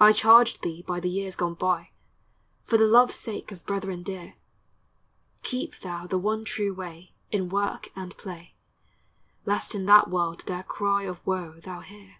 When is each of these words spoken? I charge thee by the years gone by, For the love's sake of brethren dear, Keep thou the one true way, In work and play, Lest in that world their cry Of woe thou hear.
I 0.00 0.12
charge 0.12 0.62
thee 0.62 0.82
by 0.82 0.98
the 0.98 1.08
years 1.08 1.36
gone 1.36 1.54
by, 1.54 1.90
For 2.64 2.76
the 2.76 2.88
love's 2.88 3.14
sake 3.14 3.52
of 3.52 3.64
brethren 3.64 4.02
dear, 4.02 4.34
Keep 5.44 5.78
thou 5.78 6.08
the 6.08 6.18
one 6.18 6.44
true 6.44 6.74
way, 6.74 7.12
In 7.30 7.48
work 7.48 7.90
and 7.94 8.16
play, 8.18 8.56
Lest 9.44 9.76
in 9.76 9.86
that 9.86 10.10
world 10.10 10.40
their 10.46 10.64
cry 10.64 11.04
Of 11.04 11.24
woe 11.24 11.60
thou 11.60 11.82
hear. 11.82 12.16